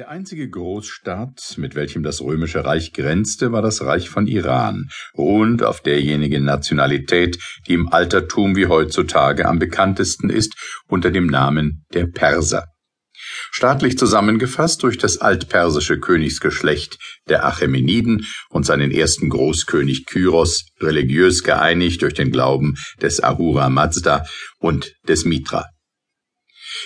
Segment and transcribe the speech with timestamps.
[0.00, 5.62] Der einzige Großstaat, mit welchem das römische Reich grenzte, war das Reich von Iran, ruhend
[5.62, 7.38] auf derjenigen Nationalität,
[7.68, 10.54] die im Altertum wie heutzutage am bekanntesten ist,
[10.88, 12.68] unter dem Namen der Perser.
[13.50, 16.96] Staatlich zusammengefasst durch das altpersische Königsgeschlecht
[17.28, 24.24] der Achämeniden und seinen ersten Großkönig Kyros, religiös geeinigt durch den Glauben des Ahura Mazda
[24.60, 25.66] und des Mitra.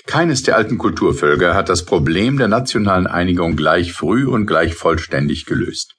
[0.06, 5.46] Keines der alten Kulturvölker hat das Problem der nationalen Einigung gleich früh und gleich vollständig
[5.46, 5.94] gelöst.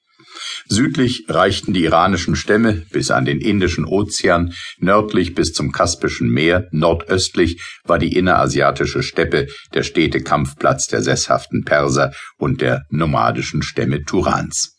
[0.68, 6.68] Südlich reichten die iranischen Stämme bis an den Indischen Ozean, nördlich bis zum Kaspischen Meer,
[6.72, 14.02] nordöstlich war die innerasiatische Steppe der stete Kampfplatz der sesshaften Perser und der nomadischen Stämme
[14.02, 14.76] Turans.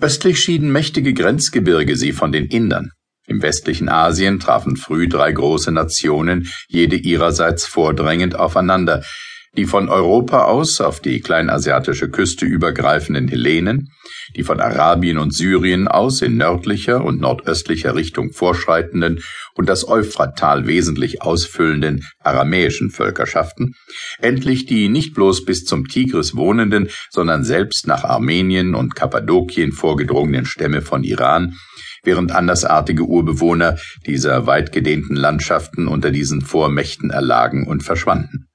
[0.00, 2.90] Östlich schieden mächtige Grenzgebirge sie von den Indern.
[3.30, 9.04] Im westlichen Asien trafen früh drei große Nationen, jede ihrerseits vordrängend aufeinander,
[9.56, 13.92] die von Europa aus auf die kleinasiatische Küste übergreifenden Hellenen,
[14.34, 19.22] die von Arabien und Syrien aus in nördlicher und nordöstlicher Richtung vorschreitenden
[19.54, 23.76] und das Euphrattal wesentlich ausfüllenden aramäischen Völkerschaften,
[24.18, 30.46] endlich die nicht bloß bis zum Tigris wohnenden, sondern selbst nach Armenien und Kappadokien vorgedrungenen
[30.46, 31.54] Stämme von Iran,
[32.02, 38.46] während andersartige Urbewohner dieser weitgedehnten Landschaften unter diesen Vormächten erlagen und verschwanden.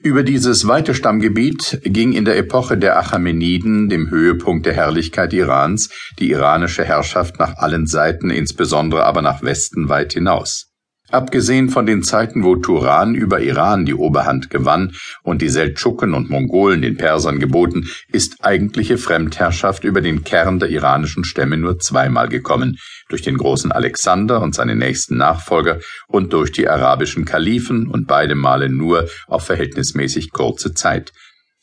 [0.00, 5.90] Über dieses weite Stammgebiet ging in der Epoche der Achämeniden, dem Höhepunkt der Herrlichkeit Irans,
[6.18, 10.71] die iranische Herrschaft nach allen Seiten, insbesondere aber nach Westen weit hinaus.
[11.12, 16.30] Abgesehen von den Zeiten, wo Turan über Iran die Oberhand gewann und die Seldschuken und
[16.30, 22.30] Mongolen den Persern geboten, ist eigentliche Fremdherrschaft über den Kern der iranischen Stämme nur zweimal
[22.30, 22.78] gekommen,
[23.10, 28.34] durch den großen Alexander und seine nächsten Nachfolger und durch die arabischen Kalifen und beide
[28.34, 31.12] Male nur auf verhältnismäßig kurze Zeit,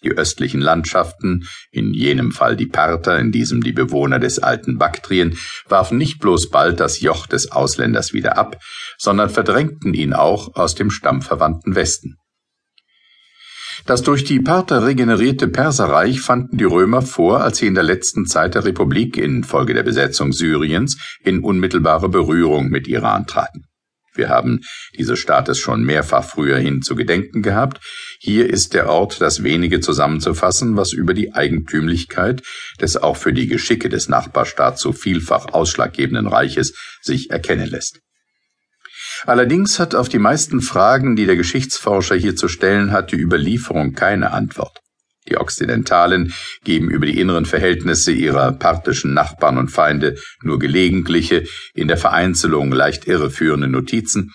[0.04, 5.38] die östlichen Landschaften, in jenem Fall die Parther, in diesem die Bewohner des alten Baktrien,
[5.68, 8.58] warfen nicht bloß bald das Joch des Ausländers wieder ab,
[8.98, 12.16] sondern verdrängten ihn auch aus dem stammverwandten Westen.
[13.86, 18.26] Das durch die Parther regenerierte Perserreich fanden die Römer vor, als sie in der letzten
[18.26, 23.64] Zeit der Republik infolge der Besetzung Syriens in unmittelbare Berührung mit Iran traten.
[24.14, 24.60] Wir haben
[24.98, 27.80] dieses Staates schon mehrfach früher hin zu gedenken gehabt.
[28.22, 32.44] Hier ist der Ort, das wenige zusammenzufassen, was über die Eigentümlichkeit
[32.82, 38.02] des auch für die Geschicke des Nachbarstaats so vielfach ausschlaggebenden Reiches sich erkennen lässt.
[39.26, 43.94] Allerdings hat auf die meisten Fragen, die der Geschichtsforscher hier zu stellen hat, die Überlieferung
[43.94, 44.80] keine Antwort.
[45.30, 46.34] Die Okzidentalen
[46.66, 52.72] geben über die inneren Verhältnisse ihrer parthischen Nachbarn und Feinde nur gelegentliche, in der Vereinzelung
[52.74, 54.34] leicht irreführende Notizen,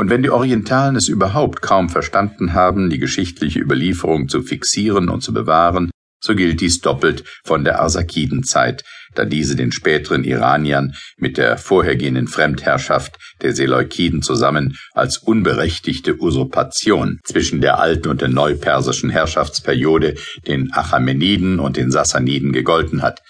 [0.00, 5.20] und wenn die Orientalen es überhaupt kaum verstanden haben, die geschichtliche Überlieferung zu fixieren und
[5.20, 5.90] zu bewahren,
[6.24, 8.82] so gilt dies doppelt von der Arsakidenzeit,
[9.14, 17.20] da diese den späteren Iraniern mit der vorhergehenden Fremdherrschaft der Seleukiden zusammen als unberechtigte Usurpation
[17.22, 20.14] zwischen der alten und der neupersischen Herrschaftsperiode,
[20.46, 23.20] den Achameniden und den Sassaniden gegolten hat.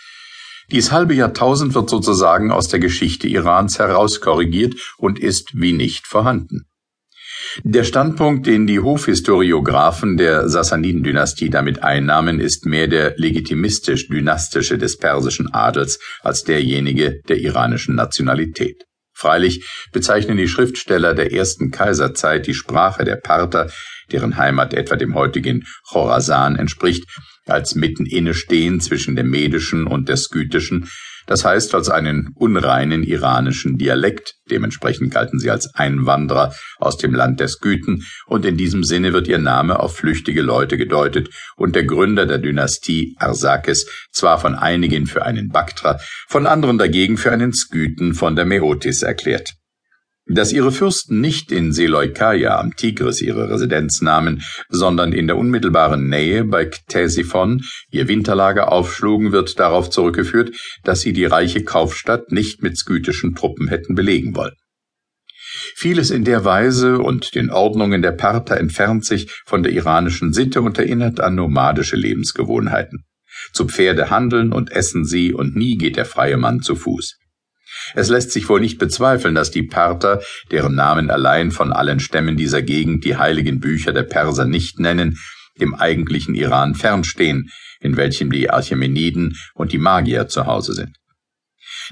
[0.71, 6.67] Dies halbe Jahrtausend wird sozusagen aus der Geschichte Irans herauskorrigiert und ist wie nicht vorhanden.
[7.65, 15.53] Der Standpunkt, den die Hofhistoriographen der Sassaniden-Dynastie damit einnahmen, ist mehr der legitimistisch-dynastische des persischen
[15.53, 18.85] Adels als derjenige der iranischen Nationalität.
[19.21, 23.71] Freilich bezeichnen die Schriftsteller der ersten Kaiserzeit die Sprache der Parther,
[24.11, 27.05] deren Heimat etwa dem heutigen Chorasan entspricht,
[27.45, 30.89] als mitten inne stehen zwischen dem medischen und der skytischen,
[31.31, 37.39] das heißt als einen unreinen iranischen Dialekt, dementsprechend galten sie als Einwanderer aus dem Land
[37.39, 41.29] der Skythen, und in diesem Sinne wird ihr Name auf flüchtige Leute gedeutet.
[41.57, 47.17] Und der Gründer der Dynastie Arsakes zwar von einigen für einen Baktra, von anderen dagegen
[47.17, 49.55] für einen Skythen von der Meotis erklärt.
[50.33, 56.09] Dass ihre Fürsten nicht in Seleukaya am Tigris ihre Residenz nahmen, sondern in der unmittelbaren
[56.09, 60.55] Nähe bei Ktesiphon ihr Winterlager aufschlugen, wird darauf zurückgeführt,
[60.85, 64.55] dass sie die reiche Kaufstadt nicht mit skytischen Truppen hätten belegen wollen.
[65.75, 70.63] Vieles in der Weise und den Ordnungen der Parther entfernt sich von der iranischen Sitte
[70.63, 73.05] und erinnert an nomadische Lebensgewohnheiten.
[73.53, 77.20] Zu Pferde handeln und essen sie und nie geht der freie Mann zu Fuß.
[77.95, 82.37] Es lässt sich wohl nicht bezweifeln, dass die Parther, deren Namen allein von allen Stämmen
[82.37, 85.19] dieser Gegend die heiligen Bücher der Perser nicht nennen,
[85.61, 87.51] dem eigentlichen Iran fernstehen,
[87.81, 90.97] in welchem die Archimeniden und die Magier zu Hause sind.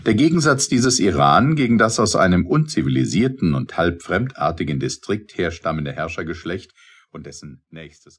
[0.06, 6.72] Der Gegensatz dieses Iran gegen das aus einem unzivilisierten und halb fremdartigen Distrikt herstammende Herrschergeschlecht
[7.10, 8.16] und dessen nächstes